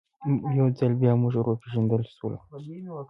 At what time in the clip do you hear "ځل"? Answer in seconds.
0.77-0.91